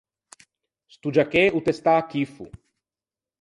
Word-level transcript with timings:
Sto 0.93 1.09
giacchê 1.15 1.43
o 1.57 1.59
te 1.65 1.73
stà 1.79 1.93
à 2.01 2.07
chiffo. 2.11 2.45